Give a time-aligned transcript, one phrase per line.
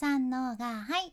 [0.00, 1.12] 三のがはい。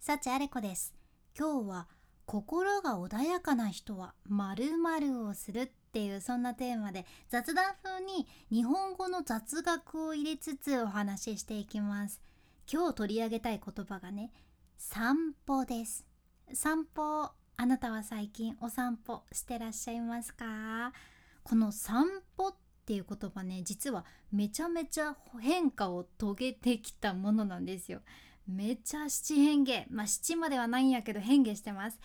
[0.00, 0.94] 幸あれ子です。
[1.38, 1.88] 今日は
[2.24, 12.22] 心が穏やかな人は〇〇をするっていうそんなテーマで雑談風に日本語の雑学を入れつつお話ししていきます。
[12.66, 14.32] 今日取り上げたい言葉がね
[14.78, 16.06] 散歩です。
[16.54, 20.94] 散歩あなたは最近お散歩してらっしゃいますか？
[21.42, 22.06] この散
[22.38, 22.54] 歩っ
[22.84, 28.00] ていう言葉ね実はめちゃめちゃ変化を遂げてきたものなんですよ。
[28.46, 29.72] めちゃ七変化。
[29.90, 31.98] まあ七まではないんやけど変化してます。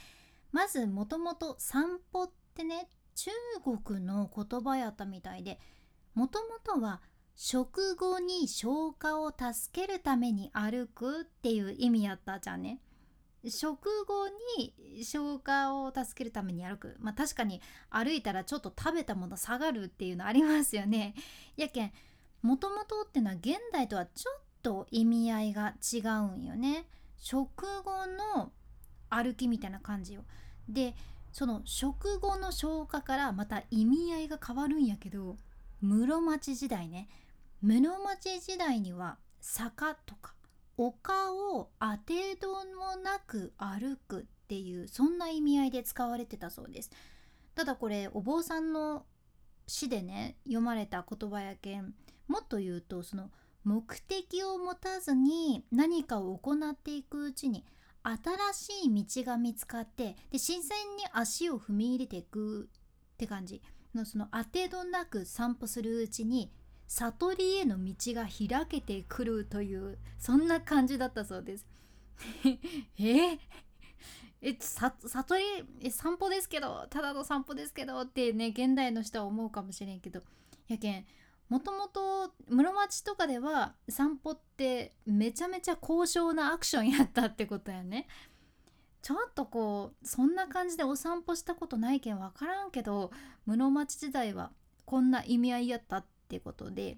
[0.52, 3.32] まずもともと散歩ってね中
[3.84, 5.60] 国の言葉やったみたいで
[6.16, 7.02] もともとは
[7.36, 12.80] 食後に消化を助けるために歩くっていう意味やったじゃんね。
[13.48, 16.96] 食後に消化を助けるために歩く。
[17.00, 21.14] まあ確かに歩いたらちょっと食べたもの下がるっていうのありますよね。
[21.56, 21.92] やけん
[22.42, 26.86] もともとっていうのは現代とはちょっと意味合いが違うんよね。
[27.18, 28.52] 食後の
[29.10, 30.26] 歩きみたいな感じよ。
[30.68, 30.96] で
[31.32, 35.38] その食後の消化からまた意味合いが変わるんやけど
[35.82, 37.08] 室町時代ね。
[37.62, 40.34] 室町時代には坂とか
[40.80, 46.90] 丘を当てどもなく歩くっていうそんな意味合いで使われてたそうです。
[47.54, 49.06] ただこれお坊さんの
[49.68, 51.94] 詩でね読まれた言葉やけん
[52.30, 53.30] もっと言うとその
[53.66, 57.66] 目的を持たずに何かを行っていくうちに
[58.02, 60.62] 新しい道が見つかってで自然
[60.96, 62.70] に足を踏み入れていく
[63.14, 63.62] って感じ
[63.94, 66.54] のその当てどなく散歩するうちに
[66.90, 71.66] 悟りへの道が開けてくるというそんな感じだったそうです。
[72.98, 73.38] え？
[74.42, 75.44] え悟り
[75.82, 80.22] え散歩ですけどただの散歩ですけどってね現代の人は思うかもしれんけど。
[80.68, 81.06] やけん
[81.48, 88.08] もともと室町とかでは散歩ってめちゃめちゃ高尚なアクションやったってことやね。
[89.02, 93.12] ちょっとこうそんな感じでお散歩したことないけん分からんけど
[93.46, 94.52] 室町時代は
[94.86, 96.98] こんな意味合いやったっってことで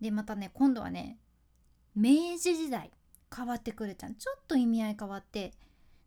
[0.00, 1.18] でまたね今度はね
[1.94, 2.90] 明治時代
[3.34, 5.52] 変わってくるじゃんちょっと意味合い変わって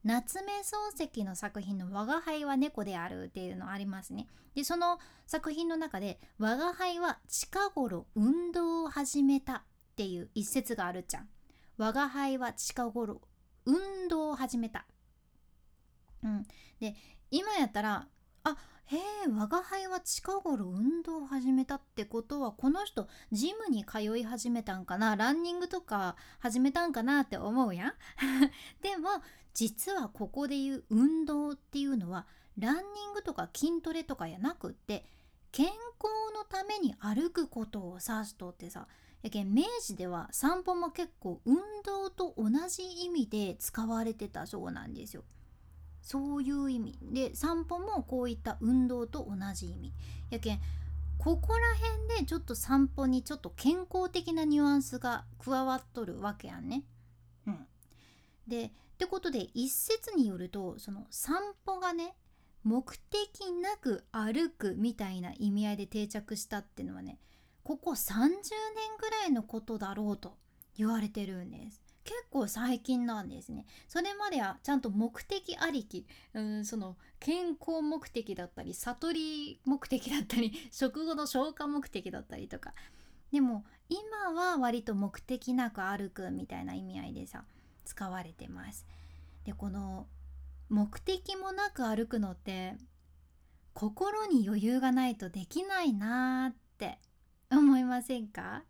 [0.03, 4.27] 夏目漱石の作品の「我が輩は猫である」っていうのありますね。
[4.55, 9.57] でその作品の中で「我が輩は近頃運動を始めた」
[9.93, 11.29] っていう一節があるじゃん。
[11.77, 13.21] 我が輩は近頃
[13.65, 14.87] 運動を始めた。
[16.23, 16.43] うん、
[16.79, 16.95] で
[17.29, 18.07] 今やったら
[18.43, 27.93] あへえ我が輩は近頃運動を始めたってことはこの人ジムに通い始めたんかなランニングとか始めたんかなって思うやん
[28.81, 29.09] でも
[29.53, 32.25] 実はここで言う運動っていうのは
[32.57, 35.05] ランニングとか筋トレとかやなくって
[35.51, 35.75] 健康
[36.33, 38.87] のために歩くことを指すとってさ
[39.21, 45.23] やけん明治では散歩も結構運動と同じ意味で使われてたそうなんですよ。
[46.09, 49.93] そういう意味で散歩もこういった運動と同じ意味
[50.31, 50.59] やけん
[51.19, 56.83] ここら辺でちょっと散歩にちょっと健康的なニュアンスが加わっとるわけやんね。
[57.45, 57.67] うん、
[58.47, 62.15] でってことで一説によるとその散歩がね
[62.63, 67.19] 目的なく歩くみたいな意味合いで定着したっていうのはね
[67.61, 68.33] ここ30年
[68.99, 70.37] ぐらいのことだろうと
[70.75, 71.88] 言われてるんです。
[72.03, 73.65] 結構最近なんですね。
[73.87, 82.73] それまではちゃんと目的ありきうんその健康目的だったり悟り目的だったり 食後の消化目的だったりとか。
[83.31, 87.45] でも今は割と目的なく歩くみたいな意味合いでさ
[87.85, 88.87] 使われてます。
[89.43, 90.07] でこの
[90.69, 92.75] 目的もなく歩くのって
[93.73, 96.99] 心に余裕がないとできないなーって
[97.51, 98.63] 思いませんか？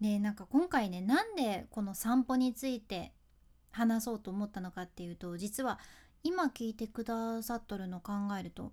[0.00, 3.12] でなんか今回ねなんでこの散歩について
[3.70, 5.78] 話そうと思ったのかっていうと実は
[6.22, 8.72] 今聞いてくださっとるの考えると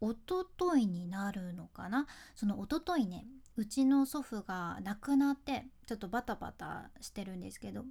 [0.00, 2.06] おとといになるのかな？
[2.36, 3.26] そのおとといね
[3.56, 7.84] うちの祖父が亡くなってちょっとバタバタしてるんですけど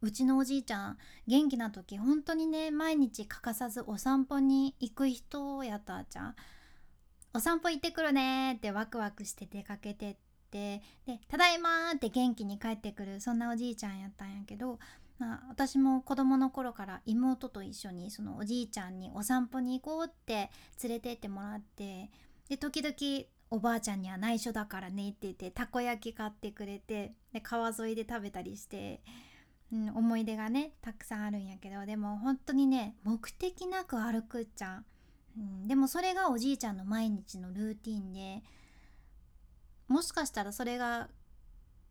[0.00, 6.34] うちのおじいちゃん元気な時本当にね毎日欠かさずお散歩に行く人やったじゃん
[7.34, 10.16] お散歩行ってくるねってワクワクして出かけて
[10.50, 14.78] てで「ただいま」って元気に帰ってくるそんなおじいちゃんやったんやけど、
[15.18, 20.50] まあ、私も子供の頃から妹と一緒にそのおじいちゃんにお散歩に行こうって
[20.82, 22.10] 連れてってもらって
[22.48, 29.02] で時々おばあちゃんには内緒だからねって言ってたこ焼き買ってくれてで川沿いで食べたりして、
[29.72, 34.82] うん、思い出がねたくさんあるんやけどでも本当にね目的なく歩くっちゃ
[35.36, 38.42] うん、でもそれがおじいちゃんの毎日のルーティンで
[39.88, 41.08] もしかしたらそれが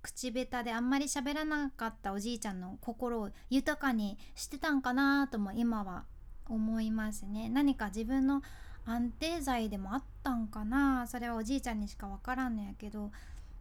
[0.01, 6.05] 口下手であんまり喋らなかったおじいちゃんの心を豊かにしてたんかなとも今は
[6.47, 7.49] 思いますね。
[7.49, 8.43] 何か自分の
[8.85, 11.07] 安定剤でもあったんかな？
[11.07, 13.11] それはおじいちゃんにしか分からんのやけど。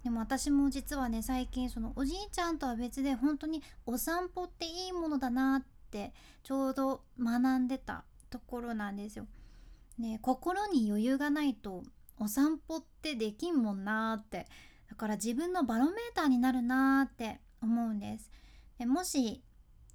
[0.02, 9.26] でも私も実はね最近そのおじいちゃんとは別で本当にお散歩っていいものだなってちょうど学んでたところなんですよ。
[9.98, 11.84] ね心に余裕がないと
[12.18, 14.46] お散歩ってできんもんなーって
[14.88, 18.30] だから自分のバロメーターになるなーって思うんです。
[18.78, 19.42] でもし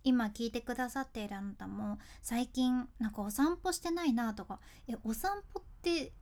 [0.04, 6.14] 今聞いてくださっているあなたも最近なんかお散歩してないなとかえお散歩って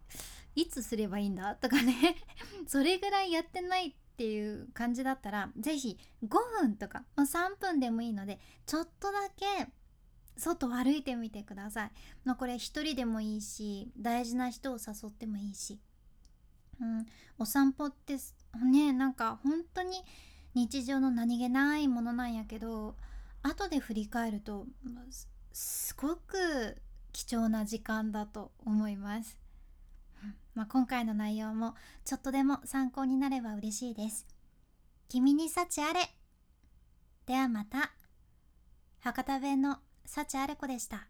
[0.55, 2.15] いつすればいいんだとかね
[2.67, 6.27] それぐらいやってないっていう感じだったら是非5
[6.61, 9.71] 分とか、ま、3分でもいいのでちょっとだけ
[10.35, 11.91] 外歩いてみてください。
[12.23, 15.79] まあ、これ一人でもいいし大事な人を誘ってもいいし、
[16.81, 17.05] うん、
[17.39, 18.17] お散歩って
[18.63, 20.03] ねなんか本当に
[20.53, 22.95] 日常の何気ないものなんやけど
[23.43, 24.65] 後で振り返ると
[25.53, 26.77] すごく
[27.11, 29.37] 貴重な時間だと思います。
[30.53, 34.25] まあ、今回の内容もちょっとでも参考になれば嬉しいです。
[35.07, 35.99] 君に幸あれ
[37.25, 37.91] ではまた
[38.99, 41.07] 博多弁の幸あれ子でした。